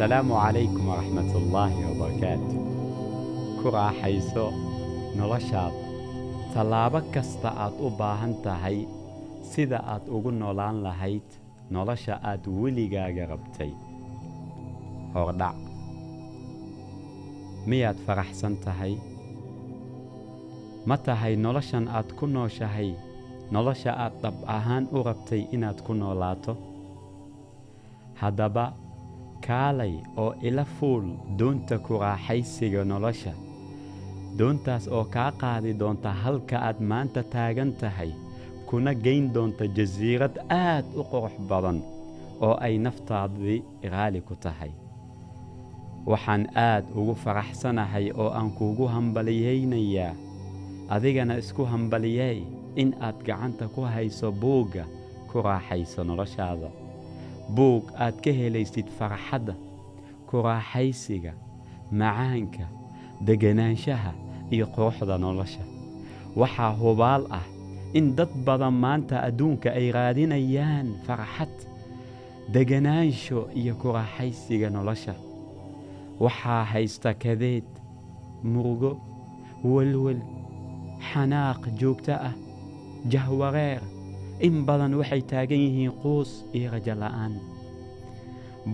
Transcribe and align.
assalaamu 0.00 0.32
calaykum 0.32 0.88
waraxmatullaahi 0.88 1.80
wabarakaatu 1.84 2.56
ku 3.60 3.66
raaxayso 3.74 4.44
noloshaad 5.18 5.74
tallaabo 6.54 7.00
kasta 7.14 7.52
aad 7.64 7.76
u 7.84 7.92
baahan 8.00 8.32
tahay 8.46 8.88
sida 9.50 9.78
aad 9.92 10.08
ugu 10.16 10.32
noolaan 10.40 10.80
lahayd 10.86 11.28
nolosha 11.76 12.16
aad 12.30 12.48
weligaaga 12.48 13.28
rabtay. 13.32 13.72
Hordhac. 15.12 15.60
Miyaad 17.68 17.98
faraxsan 18.06 18.56
tahay? 18.64 18.96
Ma 20.88 20.96
tahay 20.96 21.36
noloshan 21.36 21.92
aad 21.92 22.08
ku 22.18 22.24
nooshahay 22.26 22.90
nolosha 23.52 23.92
aad 24.04 24.14
dhab 24.22 24.36
ahaan 24.56 24.88
u 24.96 25.04
rabtay 25.08 25.42
inaad 25.52 25.78
ku 25.84 25.92
noolaato? 25.92 26.56
Haddaba 28.20 28.64
kaalay 29.50 29.94
oo 30.22 30.32
ila 30.48 30.64
fuul 30.76 31.06
doonta 31.38 31.76
ku 31.86 31.92
raaxaysiga 32.02 32.82
nolosha. 32.90 33.32
Doontaas 34.38 34.84
oo 34.96 35.04
kaa 35.14 35.30
qaadi 35.42 35.72
doonta 35.80 36.10
halka 36.22 36.56
aad 36.66 36.78
maanta 36.90 37.22
taagan 37.32 37.72
tahay 37.80 38.10
kuna 38.68 38.92
geyn 39.04 39.24
doonta 39.34 39.64
jasiirad 39.76 40.34
aad 40.64 40.86
u 41.00 41.02
qurux 41.12 41.34
badan 41.50 41.78
oo 42.46 42.54
ay 42.66 42.74
naftaadii 42.84 43.58
raali 43.92 44.20
ku 44.28 44.34
tahay. 44.44 44.70
Waxaan 46.10 46.44
aad 46.68 46.84
ugu 46.98 47.14
faraxsanahay 47.24 48.06
oo 48.22 48.30
aan 48.38 48.50
kuugu 48.58 48.86
hambaliyaynayaa 48.94 50.14
adigana 50.94 51.34
isku 51.42 51.62
hambaliyey 51.72 52.38
in 52.82 52.90
aad 53.06 53.18
gacanta 53.26 53.64
ku 53.74 53.80
hayso 53.94 54.28
buugga 54.42 54.84
ku 55.30 55.36
raaxayso 55.46 56.00
noloshaada 56.08 56.68
buug 57.56 57.84
aad 58.04 58.16
ka 58.24 58.30
helaysid 58.40 58.88
farxadda 58.98 59.54
ku 60.28 60.42
raaxaysiga 60.46 61.32
macaanka 62.00 62.64
deganaanshaha 63.26 64.12
iyo 64.54 64.66
quruxda 64.74 65.18
nolosha. 65.18 65.62
Waxaa 66.40 66.72
hubaal 66.80 67.22
ah 67.38 67.46
in 67.98 68.14
dad 68.16 68.30
badan 68.46 68.74
maanta 68.84 69.16
adduunka 69.28 69.68
ay 69.78 69.90
raadinayaan 69.96 70.88
farxad 71.06 71.54
deganaansho 72.54 73.48
iyo 73.60 73.74
ku 73.80 73.88
raaxaysiga 73.96 74.70
nolosha. 74.70 75.14
Waxaa 76.24 76.64
haysta 76.72 77.14
kadeed 77.14 77.66
murugo 78.44 78.92
welwel 79.64 80.20
xanaaq 81.12 81.62
joogto 81.80 82.12
ah 82.28 82.34
jahwareer 83.12 83.82
in 84.46 84.64
badan 84.66 84.94
waxay 85.00 85.22
taagan 85.30 85.60
yihiin 85.64 85.92
quus 86.02 86.30
iyo 86.56 86.70
rajo 86.72 86.94
la'aan. 87.02 87.34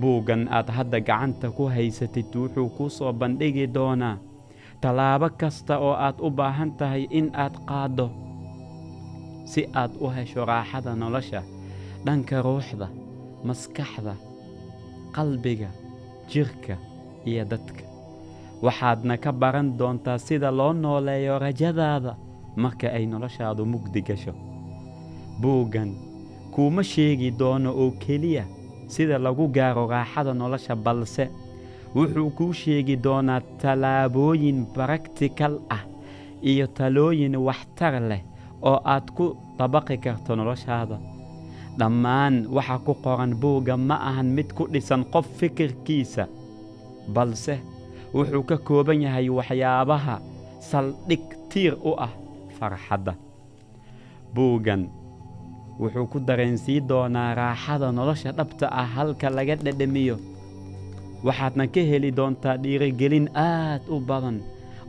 Buuggan 0.00 0.48
aad 0.50 0.68
hadda 0.76 0.98
gacanta 1.00 1.50
ku 1.56 1.64
haysatid 1.74 2.26
wuxuu 2.34 2.68
kuu 2.76 2.90
soo 2.90 3.12
bandhigi 3.12 3.66
doonaa. 3.76 4.16
Tallaabo 4.80 5.28
kasta 5.40 5.78
oo 5.78 5.94
aad 6.06 6.16
u 6.20 6.30
baahan 6.30 6.70
tahay 6.78 7.06
in 7.18 7.30
aad 7.34 7.54
qaaddo 7.68 8.06
si 9.50 9.62
aad 9.74 9.92
u 10.00 10.06
hesho 10.14 10.44
raaxada 10.44 10.92
nolosha 10.96 11.40
dhanka 12.04 12.42
ruuxda 12.42 12.88
maskaxda 13.46 14.14
qalbiga 15.16 15.70
jirka 16.30 16.74
iyo 17.30 17.44
dadka. 17.44 17.82
Waxaadna 18.64 19.14
ka 19.24 19.32
baran 19.32 19.68
doontaa 19.78 20.18
sida 20.18 20.50
loo 20.58 20.72
nooleeyo 20.72 21.38
rajadaada 21.38 22.12
marka 22.56 22.88
ay 22.96 23.06
noloshaadu 23.06 23.62
mugdi 23.72 24.00
gasho 24.08 24.32
buuggan 25.40 25.90
kuuma 26.54 26.82
sheegi 26.82 27.30
doono 27.30 27.70
oo 27.82 27.90
keliya 28.02 28.44
sida 28.88 29.18
lagu 29.18 29.48
gaaro 29.56 29.86
raaxada 29.92 30.32
nolosha 30.34 30.74
balse 30.76 31.24
wuxuu 31.94 32.30
kuu 32.36 32.52
sheegi 32.52 32.96
doonaa 33.04 33.40
tallaabooyin 33.60 34.66
baraktikal 34.76 35.58
ah 35.76 35.82
iyo 36.42 36.66
talooyin 36.66 37.36
waxtar 37.36 37.94
leh 38.10 38.22
oo 38.62 38.78
aad 38.84 39.06
ku 39.16 39.36
dabaqi 39.58 39.96
karto 39.98 40.36
noloshaada. 40.36 40.98
Dhammaan 41.78 42.46
waxa 42.56 42.78
ku 42.84 42.92
qoran 43.04 43.32
buugga 43.42 43.76
ma 43.76 43.96
ahan 44.08 44.26
mid 44.36 44.48
ku 44.56 44.64
dhisan 44.72 45.04
qof 45.12 45.26
fikirkiisa 45.38 46.24
balse 47.14 47.60
wuxuu 48.14 48.42
ka 48.48 48.56
kooban 48.66 49.02
yahay 49.04 49.28
waxyaabaha 49.28 50.16
saldhig 50.60 51.24
tiir 51.50 51.74
u 51.84 51.92
ah 52.06 52.12
farxadda. 52.58 53.14
Buuggan 54.34 54.88
wuxuu 55.80 56.06
ku 56.12 56.18
dareensii 56.28 56.80
doonaa 56.90 57.34
raaxada 57.40 57.92
nolosha 57.92 58.32
dhabta 58.38 58.66
ah 58.80 58.88
halka 58.96 59.28
laga 59.36 59.54
dhedhamiyo 59.64 60.16
waxaadna 61.26 61.64
ka 61.74 61.80
heli 61.90 62.10
doontaa 62.18 62.56
dhiirigelin 62.62 63.26
aad 63.34 63.82
u 63.94 64.00
badan 64.08 64.38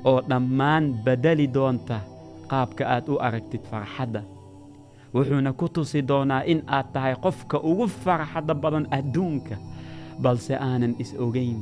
oo 0.09 0.19
dhammaan 0.29 0.83
beddeli 1.05 1.47
doonta 1.57 1.97
qaabka 2.51 2.83
aad 2.95 3.05
u 3.11 3.15
aragtid 3.27 3.63
farxadda. 3.71 4.21
Wuxuuna 5.15 5.51
ku 5.59 5.65
tusi 5.75 5.99
doonaa 6.09 6.43
in 6.51 6.59
aad 6.77 6.87
tahay 6.93 7.15
qofka 7.25 7.57
ugu 7.69 7.87
farxadda 8.03 8.53
badan 8.63 8.85
adduunka 8.97 9.55
balse 10.23 10.53
aanan 10.67 10.93
is 11.03 11.11
ogayn 11.25 11.59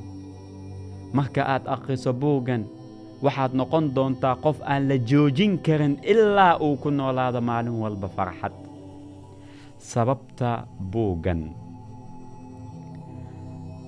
marka 1.18 1.42
aad 1.54 1.64
akhriso 1.76 2.12
buuggan 2.22 2.64
waxaad 3.26 3.52
noqon 3.60 3.86
doontaa 3.96 4.36
qof 4.46 4.58
aan 4.72 4.84
la 4.90 4.98
joojin 5.10 5.54
karin 5.66 5.96
ilaa 6.12 6.54
uu 6.66 6.76
ku 6.84 6.90
noolaado 6.98 7.40
maalin 7.50 7.78
walba 7.84 8.08
farxad 8.18 8.54
sababta 9.90 10.52
buuggan 10.92 11.42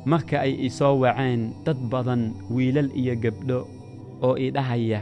marka 0.08 0.38
ay 0.46 0.54
isoo 0.68 1.04
waceen 1.04 1.42
dad 1.66 1.78
badan 1.92 2.32
wiilal 2.54 2.88
iyo 2.96 3.14
gabdho 3.24 3.60
oo 4.24 4.36
idhahaya 4.40 5.02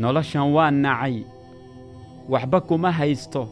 noloshan 0.00 0.48
waa 0.54 0.70
nacay. 0.70 1.16
Waxba 2.30 2.58
kuma 2.62 2.90
haysto 2.94 3.42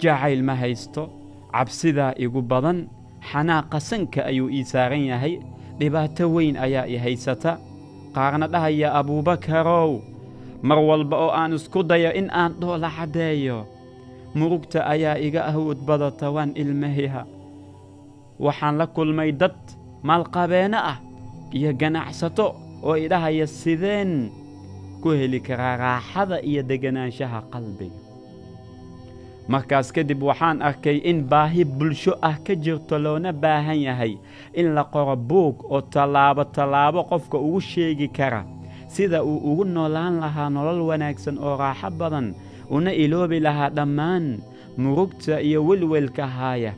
jacayl 0.00 0.40
ma 0.46 0.54
haysto. 0.54 1.10
Cabsidaa 1.50 2.14
igu 2.16 2.40
badan 2.46 2.86
xanaaqa 3.30 3.78
sanka 3.82 4.22
ayuu 4.30 4.48
ii 4.48 4.64
saaran 4.64 5.02
yahay. 5.10 5.34
Dhibaato 5.78 6.24
weyn 6.34 6.54
ayaa 6.56 6.86
i 6.86 6.96
haysata. 6.96 7.58
Qaarna 8.14 8.46
dhahaya 8.48 8.94
abuubakarow 8.94 9.98
mar 10.62 10.78
walba 10.78 11.16
oo 11.26 11.30
aan 11.34 11.52
isku 11.58 11.82
dayo 11.82 12.14
in 12.14 12.30
aan 12.30 12.54
dhoola 12.60 12.88
caddeeyo 12.96 13.66
murugta 14.34 14.86
ayaa 14.86 15.18
iga 15.18 15.42
awood 15.50 15.78
badata 15.86 16.30
waan 16.30 16.52
ilmahiha 16.54 17.22
waxaan 18.40 18.76
la 18.80 18.86
kulmay 18.86 19.32
dad 19.32 19.56
maalqabeenno 20.02 20.78
ah 20.92 20.98
iyo 21.52 21.72
ganacsato 21.80 22.46
oo 22.82 22.96
idhahaya 22.96 23.46
sideen 23.46 24.30
ku 25.02 25.08
heli 25.18 25.40
karaa 25.40 25.76
raaxada 25.76 26.36
iyo 26.42 26.62
deganaanshaha 26.62 27.40
qalbiga. 27.52 27.98
Markaas 29.50 29.90
kadib 29.92 30.22
waxaan 30.22 30.62
arkay 30.62 31.02
in 31.10 31.26
baahi 31.26 31.64
bulsho 31.64 32.14
ah 32.22 32.38
ka 32.46 32.54
jirto 32.54 32.98
loona 32.98 33.32
baahan 33.32 33.80
yahay 33.82 34.14
in 34.54 34.74
la 34.78 34.84
qoro 34.86 35.16
buug 35.16 35.56
oo 35.66 35.80
tallaabo 35.82 36.44
tallaabo 36.44 37.02
qofka 37.10 37.34
ugu 37.38 37.60
sheegi 37.60 38.08
kara 38.08 38.44
sida 38.88 39.24
uu 39.26 39.36
ugu 39.52 39.64
noolaan 39.64 40.20
lahaa 40.22 40.48
nolol 40.54 40.80
wanaagsan 40.90 41.34
oo 41.38 41.56
raaxo 41.58 41.90
badan 41.90 42.34
una 42.70 42.92
iloobi 42.94 43.40
lahaa 43.40 43.70
dhammaan 43.70 44.38
murugta 44.78 45.40
iyo 45.42 45.64
welwelka 45.66 46.26
haaya. 46.26 46.72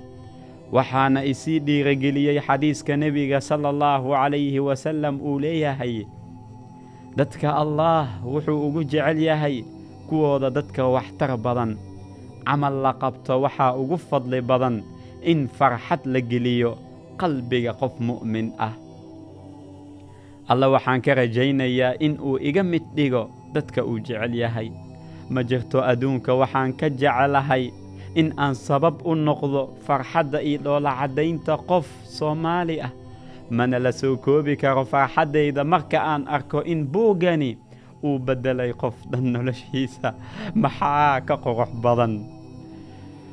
Waxaana 0.72 1.24
isii 1.24 1.58
dhiirigeliyey 1.60 2.40
xadiiska 2.40 2.96
nebiga 2.96 3.40
sala 3.40 3.68
allahu 3.68 4.16
calayhi 4.16 4.56
wasallam 4.60 5.20
uu 5.20 5.36
leeyahay 5.40 6.06
dadka 7.16 7.52
allaah 7.52 8.24
wuxuu 8.24 8.56
ugu 8.68 8.84
jecel 8.88 9.20
yahay 9.20 9.64
kuwooda 10.08 10.48
dadka 10.50 10.88
waxtar 10.88 11.36
badan. 11.36 11.76
Camal 12.48 12.74
la 12.82 12.92
qabto 12.96 13.40
waxaa 13.44 13.76
ugu 13.76 13.96
fadli 14.00 14.40
badan 14.40 14.80
in 15.22 15.44
farxad 15.48 16.00
la 16.08 16.20
geliyo 16.20 16.74
qalbiga 17.20 17.76
qof 17.76 18.00
mu'min 18.00 18.50
ah. 18.58 18.72
Alla 20.48 20.72
waxaan 20.72 21.04
ka 21.04 21.14
rajaynayaa 21.20 22.00
in 22.00 22.16
uu 22.18 22.40
iga 22.40 22.62
mid 22.64 22.82
dhigo 22.96 23.28
dadka 23.52 23.84
uu 23.84 24.00
jecel 24.00 24.32
yahay 24.34 24.72
ma 25.34 25.40
jirto 25.50 25.78
adduunka 25.90 26.32
waxaan 26.40 26.72
ka 26.80 26.86
jecelahay 27.00 27.64
in 28.20 28.28
aan 28.36 28.54
sabab 28.54 28.96
u 29.04 29.14
noqdo 29.26 29.62
farxadda 29.86 30.38
iyo 30.48 30.58
dhoolacaddaynta 30.64 31.54
qof 31.70 31.86
soomaali 32.16 32.76
ah. 32.86 32.92
Mana 33.56 33.78
la 33.84 33.92
soo 33.92 34.16
koobi 34.16 34.56
karo 34.56 34.84
farxaddayda 34.92 35.64
marka 35.64 35.98
aan 36.00 36.24
arko 36.36 36.60
in 36.72 36.80
buuggani 36.92 37.50
uu 38.04 38.18
beddelay 38.18 38.72
qof 38.82 38.94
dhan 39.10 39.26
noloshiisa. 39.32 40.08
Maxaa 40.54 41.20
ka 41.28 41.36
qurux 41.44 41.70
badan? 41.84 42.14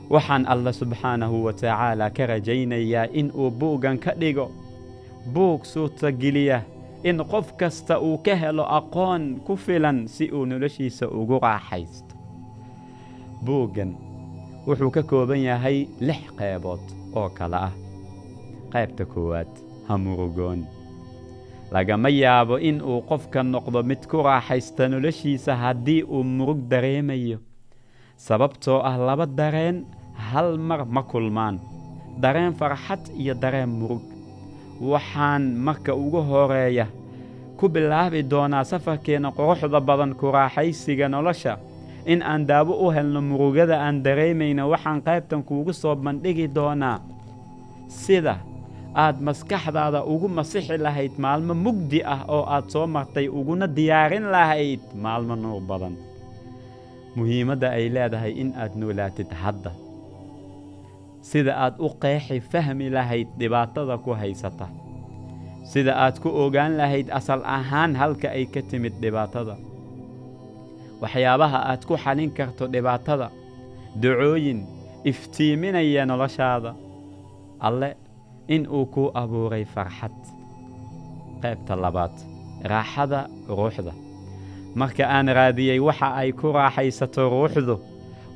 Waxaan 0.09 0.43
alla 0.53 0.71
subxaanahu 0.73 1.43
wa 1.45 1.53
tacaala 1.53 2.09
ka 2.15 2.23
rajaynayaa 2.31 3.07
in 3.13 3.31
uu 3.35 3.49
buuggan 3.51 3.97
ka 4.03 4.11
dhigo. 4.19 4.51
Buug 5.33 5.65
suurtageliya 5.65 6.61
in 7.03 7.17
qof 7.31 7.53
kasta 7.57 7.99
uu 8.01 8.17
ka 8.25 8.35
helo 8.35 8.63
aqoon 8.77 9.39
ku 9.45 9.55
filan 9.55 10.07
si 10.07 10.29
uu 10.31 10.45
noloshiisa 10.45 11.07
ugu 11.07 11.39
raaxaysto. 11.39 12.15
Buuggan 13.45 13.95
wuxuu 14.67 14.91
ka 14.91 15.03
kooban 15.03 15.39
yahay 15.39 15.87
lix 15.99 16.21
qaybood 16.37 16.83
oo 17.15 17.29
kale 17.29 17.55
ah. 17.67 17.73
Qaybta 18.73 19.05
koowaad 19.05 19.51
ha 19.87 19.97
murugoon 19.97 20.65
lagama 21.71 22.09
yaabo 22.09 22.57
in 22.59 22.81
uu 22.81 23.01
qofka 23.09 23.43
noqdo 23.43 23.83
mid 23.83 24.01
ku 24.09 24.17
raaxaysta 24.23 24.87
noloshiisa 24.89 25.55
haddii 25.55 26.03
uu 26.03 26.23
murug 26.23 26.59
dareemayo. 26.71 27.37
Sababtoo 28.17 28.81
ah 28.83 28.97
laba 28.97 29.25
dareen 29.25 29.85
hal 30.13 30.57
mar 30.57 30.85
ma 30.85 31.03
kulmaan. 31.03 31.59
Dareen 32.19 32.53
farxad 32.59 32.99
iyo 33.15 33.33
dareen 33.33 33.69
murug 33.79 34.03
waxaan 34.81 35.55
marka 35.55 35.93
ugu 35.95 36.21
horreeya. 36.29 36.87
Ku 37.57 37.67
bilaabi 37.69 38.23
doonaa 38.23 38.63
safarkeenna 38.63 39.31
quruxda 39.31 39.79
badan 39.81 40.15
ku 40.15 40.31
raaxaysiga 40.31 41.07
nolosha. 41.09 41.57
In 42.05 42.21
aan 42.23 42.45
daawo 42.47 42.73
u 42.87 42.91
helno 42.95 43.21
murugada 43.21 43.75
aan 43.85 44.03
dareemayna 44.03 44.63
waxaan 44.67 45.01
qaybtan 45.01 45.43
kuugu 45.43 45.73
soo 45.73 45.95
bandhigi 45.95 46.47
doonaa. 46.47 46.99
Sida 47.87 48.35
aad 48.95 49.19
maskaxdaada 49.21 50.03
ugu 50.03 50.27
masixi 50.27 50.77
lahayd 50.77 51.13
maalmo 51.19 51.53
mugdi 51.53 51.99
ah 52.03 52.23
oo 52.27 52.43
aad 52.47 52.69
soo 52.71 52.87
martay 52.87 53.27
uguna 53.27 53.67
diyaarin 53.67 54.25
lahayd 54.31 54.79
maalmo 54.95 55.35
nuur 55.35 55.61
badan. 55.61 55.95
Muhiimadda 57.15 57.67
ay 57.77 57.89
leedahay 57.95 58.31
in 58.41 58.49
aad 58.55 58.73
noolaatid 58.79 59.29
hadda 59.43 59.71
sida 61.21 61.54
aad 61.66 61.75
u 61.80 61.89
qeexi 62.01 62.39
fahmi 62.51 62.89
lahayd 62.89 63.27
dhibaatada 63.39 63.98
ku 64.04 64.12
haysata 64.21 64.68
sida 65.71 65.94
aad 66.06 66.19
ku 66.24 66.30
ogaan 66.30 66.77
lahayd 66.77 67.07
asal 67.19 67.42
ahaan 67.45 67.95
halka 67.95 68.27
ay 68.30 68.45
ka 68.45 68.62
timid 68.69 68.94
dhibaatada. 69.01 69.56
Waxyaabaha 71.01 71.60
aad 71.71 71.81
ku 71.88 71.95
xalin 72.04 72.31
karto 72.38 72.68
dhibaatada 72.68 73.27
ducooyin 74.01 74.60
iftiiminaya 75.06 76.06
noloshaada 76.06 76.71
alle 77.68 77.95
in 78.48 78.68
uu 78.68 78.86
kuu 78.86 79.12
abuuray 79.21 79.66
farxad. 79.66 80.16
Qaybta 81.42 81.75
labaad 81.83 82.16
raaxada 82.71 83.27
ruuxda. 83.48 83.94
Marka 84.75 85.04
aan 85.16 85.27
raadiyey 85.39 85.80
waxa 85.80 86.07
ay 86.21 86.31
ku 86.31 86.51
raaxaysato 86.51 87.30
ruuxdu 87.30 87.75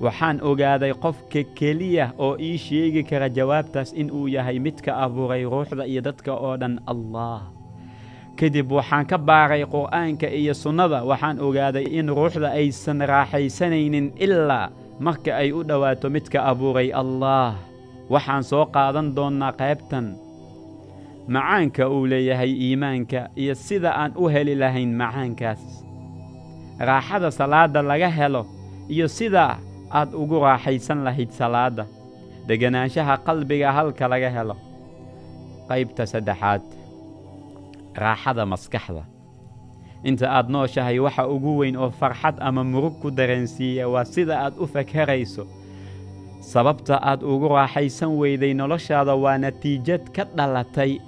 waxaan 0.01 0.39
ogaaday 0.41 0.93
qofka 0.93 1.43
keliya 1.57 2.11
oo 2.17 2.35
ii 2.39 2.57
sheegi 2.57 3.03
kara 3.03 3.29
jawaabtaas 3.29 3.93
in 3.93 4.11
uu 4.11 4.27
yahay 4.27 4.59
midka 4.59 4.91
abuuray 4.97 5.43
ruuxda 5.45 5.85
iyo 5.85 6.01
dadka 6.01 6.33
oo 6.33 6.57
dhan 6.57 6.79
allah. 6.87 7.41
Kadib 8.35 8.71
waxaan 8.71 9.05
ka 9.05 9.17
baaray 9.17 9.63
qur'aanka 9.65 10.27
iyo 10.27 10.53
sunnada 10.53 11.03
waxaan 11.05 11.39
ogaaday 11.39 11.85
in 11.99 12.09
ruuxda 12.09 12.51
aysan 12.51 12.99
raaxaysanaynin 13.01 14.11
ilaa 14.17 14.69
marka 14.99 15.35
ay 15.37 15.51
u 15.53 15.63
dhowaato 15.63 16.09
midka 16.09 16.41
abuuray 16.51 16.89
allaah 16.93 17.55
waxaan 18.09 18.43
soo 18.43 18.65
qaadan 18.65 19.15
doonnaa 19.15 19.51
qaybtan. 19.53 20.17
Macaanka 21.27 21.87
uu 21.89 22.05
leeyahay 22.05 22.51
iimaanka 22.51 23.29
iyo 23.37 23.55
sida 23.55 23.95
aan 23.95 24.11
u 24.19 24.27
heli 24.27 24.55
lahayn 24.55 24.91
macaankaas. 24.97 25.61
Raaxada 26.79 27.31
salaadda 27.31 27.79
laga 27.81 28.09
helo 28.09 28.43
iyo 28.89 29.07
sida 29.07 29.55
aad 29.99 30.11
ugu 30.21 30.39
raaxaysan 30.45 30.99
lahayd 31.07 31.31
salaadda 31.39 31.85
deganaanshaha 32.47 33.15
qalbiga 33.27 33.69
halka 33.77 34.05
laga 34.13 34.29
helo. 34.35 34.55
Qaybta 35.69 36.03
saddexaad 36.13 36.63
raaxada 38.03 38.43
maskaxda. 38.53 39.03
Inta 40.09 40.27
aad 40.37 40.47
nooshahay 40.53 40.99
waxa 41.05 41.23
ugu 41.35 41.51
weyn 41.59 41.75
oo 41.77 41.89
farxad 41.99 42.35
ama 42.47 42.63
murug 42.63 42.95
ku 43.01 43.07
dareensiiya 43.11 43.87
waa 43.93 44.05
sida 44.05 44.35
aad 44.45 44.55
u 44.63 44.65
fakarayso. 44.73 45.45
Sababta 46.51 46.95
aad 47.09 47.21
ugu 47.23 47.47
raaxaysan 47.55 48.11
weyday 48.21 48.53
noloshaada 48.53 49.15
waa 49.23 49.37
natiijad 49.37 50.03
ka 50.15 50.23
dhalatay 50.37 50.99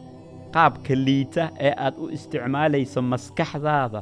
qaabka 0.55 0.95
liita 1.05 1.43
ee 1.59 1.73
aad 1.85 1.95
u 2.03 2.05
isticmaalayso 2.15 3.01
maskaxdaada. 3.11 4.01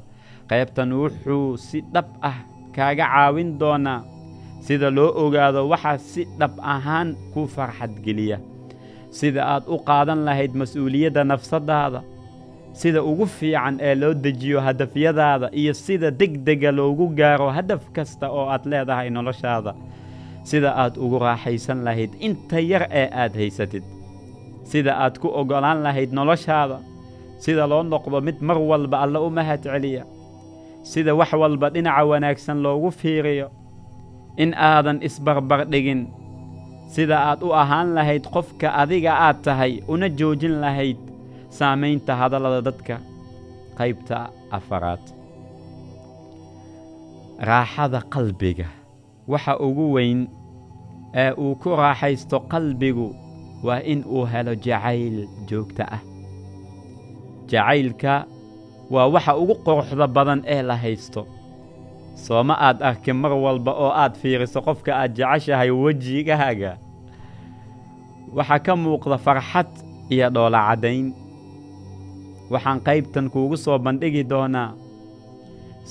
Qaybtan 0.49 0.89
wuxuu 1.01 1.57
si 1.57 1.81
dhab 1.93 2.05
ah 2.29 2.37
kaaga 2.75 3.05
caawin 3.13 3.57
doonaa 3.61 3.99
sida 4.65 4.89
loo 4.97 5.09
ogaado 5.25 5.61
waxa 5.71 5.93
si 6.11 6.21
dhab 6.39 6.53
ahaan 6.73 7.09
ku 7.33 7.41
farxadgeliya 7.55 8.37
sida 9.19 9.41
aad 9.53 9.63
u 9.67 9.77
qaadan 9.89 10.19
lahayd 10.27 10.53
mas'uuliyadda 10.61 11.23
nafsaddaada 11.31 12.01
sida 12.81 12.99
ugu 13.11 13.25
fiican 13.37 13.75
ee 13.87 13.95
loo 14.01 14.13
dejiyo 14.25 14.59
hadafyadaada 14.67 15.47
iyo 15.61 15.73
sida 15.85 16.07
degdega 16.21 16.71
loogu 16.77 17.05
gaaro 17.19 17.49
hadaf 17.57 17.81
kasta 17.95 18.25
oo 18.37 18.45
aad 18.53 18.63
leedahay 18.71 19.09
noloshaada 19.17 19.73
sida 20.49 20.69
aad 20.83 20.93
ugu 21.03 21.17
raaxaysan 21.25 21.79
lahayd 21.87 22.11
inta 22.27 22.59
yar 22.71 22.83
ee 23.01 23.07
aad 23.23 23.33
haysatid 23.41 23.83
sida 24.71 24.91
aad 25.03 25.15
ku 25.21 25.27
oggolaan 25.39 25.79
lahayd 25.85 26.11
noloshaada 26.19 26.77
sida 27.45 27.63
loo 27.71 27.83
noqdo 27.93 28.17
mid 28.27 28.37
mar 28.47 28.57
walba 28.71 28.97
alle 29.05 29.19
u 29.19 29.29
mahad 29.37 29.61
celiya 29.67 30.03
sida 30.91 31.11
wax 31.19 31.31
walba 31.41 31.67
dhinaca 31.75 32.03
wanaagsan 32.11 32.57
loogu 32.65 32.89
fiiriyo 33.01 33.47
in 34.37 34.53
aadan 34.53 34.99
isbarbar 35.07 35.65
dhigin. 35.71 36.07
Sida 36.93 37.17
aad 37.29 37.41
u 37.43 37.49
ahaan 37.61 37.93
lahayd 37.97 38.25
qofka 38.35 38.69
adiga 38.81 39.13
aad 39.27 39.41
tahay 39.45 39.73
una 39.87 40.07
joojin 40.19 40.55
lahayd 40.63 40.97
saamaynta 41.49 42.15
hadallada 42.21 42.61
dadka. 42.69 42.95
Qaybta 43.77 44.29
afaraad. 44.57 45.03
Raaxada 47.49 48.01
qalbiga. 48.13 48.67
Waxa 49.27 49.53
ugu 49.59 49.85
weyn 49.95 50.27
ee 51.15 51.31
uu 51.37 51.55
ku 51.61 51.69
raaxaysto 51.75 52.39
qalbigu 52.51 53.07
waa 53.63 53.79
in 53.91 54.03
uu 54.05 54.25
helo 54.31 54.53
jacayl 54.65 55.17
joogta 55.49 55.83
ah. 55.95 56.01
Jacaylka 57.51 58.25
waa 58.93 59.07
waxa 59.13 59.33
ugu 59.41 59.55
quruxda 59.65 60.07
badan 60.07 60.41
ee 60.45 60.61
la 60.61 60.75
haysto 60.83 61.21
sooma 62.15 62.55
aad 62.67 62.81
arkin 62.81 63.15
mar 63.15 63.33
walba 63.33 63.71
oo 63.83 63.91
aad 64.03 64.13
fiiriso 64.21 64.61
qofka 64.67 64.91
aad 65.01 65.11
jeceshahay 65.17 65.69
wejigaaga 65.83 66.71
waxaa 68.37 68.59
ka 68.65 68.73
muuqda 68.75 69.17
farxad 69.25 69.69
iyo 70.13 70.29
dhoola 70.35 70.59
caddayn. 70.67 71.07
Waxaan 72.51 72.79
qaybtan 72.87 73.29
kuugu 73.33 73.57
soo 73.57 73.77
bandhigi 73.85 74.23
doonaa 74.31 74.71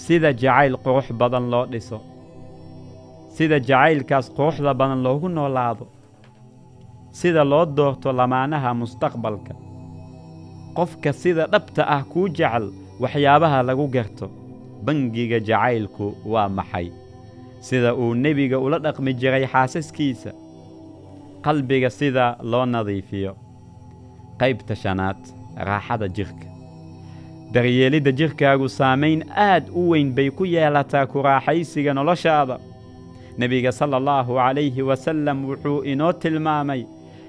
sida 0.03 0.31
jacayl 0.33 0.75
qurux 0.85 1.07
badan 1.21 1.45
loo 1.53 1.65
dhiso 1.73 1.99
sida 3.37 3.57
jacaylkaas 3.69 4.27
quruxda 4.37 4.75
badan 4.81 5.01
loogu 5.07 5.29
noolaado 5.29 5.87
sida 7.19 7.43
loo 7.45 7.65
doorto 7.77 8.09
lamaanaha 8.19 8.71
mustaqbalka. 8.81 9.55
Qofka 10.77 11.11
sida 11.13 11.45
dhabta 11.53 11.83
ah 11.95 12.03
kuu 12.13 12.29
jecel 12.37 12.65
waxyaabaha 13.03 13.59
lagu 13.69 13.87
garto 13.95 14.27
bangiga 14.85 15.39
jacaylku 15.41 16.15
waa 16.33 16.49
maxay? 16.49 16.89
Sida 17.61 17.95
uu 17.95 18.15
nebiga 18.15 18.59
ula 18.59 18.79
dhaqmi 18.79 19.15
jiray 19.15 19.47
xaasaskiisa. 19.53 20.31
Qalbiga 21.45 21.91
sida 21.91 22.37
loo 22.43 22.65
nadiifiyo. 22.67 23.33
Qaybta 24.41 24.75
shanaad 24.83 25.21
raaxada 25.69 26.09
jirka. 26.09 26.47
Daryeelidda 27.53 28.13
jirkaagu 28.19 28.69
saamayn 28.69 29.23
aad 29.37 29.65
u 29.75 29.91
weyn 29.91 30.11
bay 30.17 30.31
ku 30.31 30.45
yeelataa 30.45 31.07
ku 31.07 31.23
raaxaysiga 31.23 31.95
noloshaada. 31.95 32.59
Nebiga 33.39 33.73
sala 33.73 33.97
allahu 33.97 34.35
calayhi 34.41 34.83
wasallam 34.83 35.45
wuxuu 35.49 35.85
inoo 35.93 36.13
tilmaamay 36.13 36.83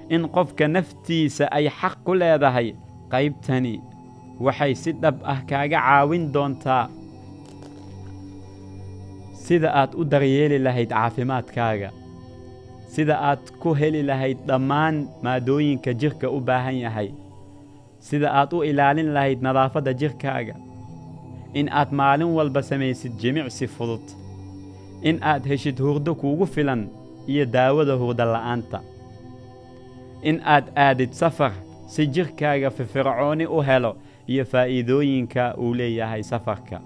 in 0.08 0.28
qofka 0.28 0.68
naftiisa 0.68 1.44
ay 1.52 1.68
xaq 1.68 1.94
ku 2.04 2.14
leedahay. 2.14 2.74
Qaybtani 3.12 3.80
waxay 4.40 4.74
si 4.74 4.92
dhab 4.92 5.16
ah 5.24 5.40
kaaga 5.48 5.78
caawin 5.80 6.32
doontaa 6.34 6.88
sida 9.46 9.68
aad 9.80 9.94
u 10.00 10.04
daryeeli 10.12 10.58
lahayd 10.66 10.90
caafimaadkaaga. 10.94 11.90
Sida 12.94 13.16
aad 13.30 13.42
ku 13.62 13.74
heli 13.80 14.02
lahayd 14.10 14.38
dhammaan 14.48 14.96
maadooyinka 15.22 15.92
jirka 16.00 16.30
u 16.30 16.40
baahan 16.40 16.78
yahay. 16.84 17.08
Sida 18.08 18.28
aad 18.40 18.52
u 18.56 18.62
ilaalin 18.70 19.10
lahayd 19.16 19.42
nadaafadda 19.46 19.92
jirkaaga. 20.00 20.54
In 21.54 21.68
aad 21.80 21.90
maalin 22.00 22.30
walba 22.36 22.62
samaysid 22.62 23.12
jimicsi 23.22 23.66
fudud. 23.76 24.06
In 25.02 25.18
aad 25.22 25.44
heshid 25.50 25.78
hurdo 25.84 26.14
kuugu 26.14 26.46
filan 26.46 26.88
iyo 27.28 27.44
daawada 27.46 27.94
hurdo 28.00 28.24
la'aanta. 28.32 28.80
In 30.22 30.40
aad 30.44 30.66
aadid 30.86 31.12
safar 31.12 31.52
si 31.86 32.06
jirkaaga 32.06 32.70
firfircooni 32.70 33.46
u 33.46 33.60
helo 33.68 33.96
iyo 34.28 34.44
faa'iidooyinka 34.44 35.54
uu 35.58 35.74
leeyahay 35.74 36.22
safarka 36.22 36.80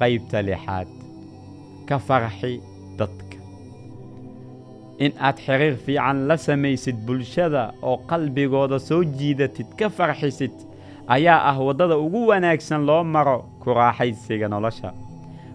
qaybta 0.00 0.38
lixaad. 0.48 0.88
Ka 1.88 1.96
farxi 2.06 2.54
dadka. 2.98 3.38
In 5.04 5.12
aad 5.26 5.36
xidhiir 5.46 5.76
fiican 5.84 6.18
la 6.28 6.36
samaysid 6.36 6.96
bulshada 7.06 7.64
oo 7.82 7.96
qalbigooda 8.10 8.78
soo 8.88 9.02
jiidatid 9.18 9.68
ka 9.78 9.88
farxisid 9.96 10.54
ayaa 11.14 11.40
ah 11.50 11.56
waddada 11.66 11.96
ugu 12.04 12.20
wanaagsan 12.30 12.82
loo 12.88 13.02
maro 13.04 13.38
ku 13.62 13.68
raaxaysiga 13.78 14.48
nolosha. 14.48 14.90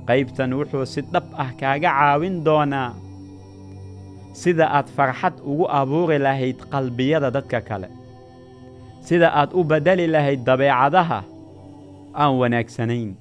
Qaybtan 0.07 0.51
wuxuu 0.59 0.85
si 0.93 1.01
dhab 1.13 1.25
ah 1.43 1.51
kaaga 1.59 1.89
caawin 1.97 2.35
doonaa 2.45 2.91
sida 4.41 4.65
aad 4.77 4.87
farxad 4.95 5.35
ugu 5.51 5.65
abuuri 5.79 6.17
lahayd 6.25 6.59
qalbiyada 6.73 7.29
dadka 7.35 7.59
kale 7.67 7.87
sida 9.07 9.27
aad 9.39 9.51
u 9.59 9.61
beddeli 9.69 10.07
lahayd 10.15 10.41
dabeecadaha 10.47 11.19
aan 12.21 12.33
wanaagsanayn 12.41 13.11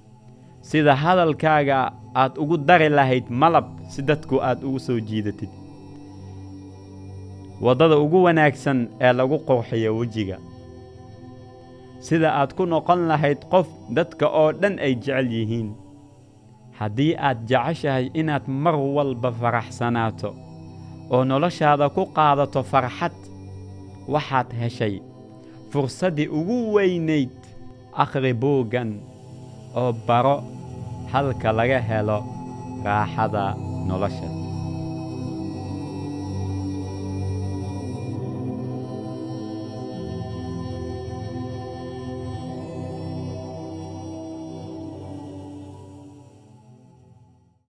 sida 0.63 0.95
hadalkaaga 1.03 1.79
aad 2.15 2.39
ugu 2.43 2.57
dari 2.69 2.89
lahayd 2.89 3.27
malab 3.31 3.67
si 3.93 4.01
dadku 4.03 4.37
aad 4.49 4.61
ugu 4.65 4.79
soo 4.87 5.01
jiidatid. 5.09 5.51
Waddada 7.65 7.97
ugu 8.05 8.23
wanaagsan 8.27 8.89
ee 9.01 9.13
lagu 9.13 9.39
qurxiyo 9.49 9.91
wejiga. 9.99 10.37
Sida 12.07 12.29
aad 12.41 12.51
ku 12.57 12.67
noqon 12.67 13.07
lahayd 13.11 13.41
qof 13.53 13.69
dadka 13.97 14.27
oo 14.29 14.53
dhan 14.53 14.79
ay 14.79 14.95
jecel 15.03 15.29
yihiin. 15.37 15.69
Haddii 16.79 17.15
aad 17.19 17.39
jeceshahay 17.51 18.11
inaad 18.21 18.45
mar 18.49 18.75
walba 18.97 19.31
faraxsanaato 19.41 20.31
oo 21.13 21.25
noloshaada 21.25 21.87
ku 21.95 22.03
qaadato 22.17 22.63
farxad 22.71 23.15
waxaad 24.09 24.49
heshay 24.61 24.95
fursaddii 25.71 26.29
ugu 26.39 26.73
weynayd 26.75 27.31
akhri 28.03 28.33
buuggan 28.43 28.91
oo 29.81 29.91
baro 30.09 30.37
halka 31.13 31.49
laga 31.59 31.79
helo 31.89 32.19
raaxada 32.87 33.45
nolosha 33.89 34.29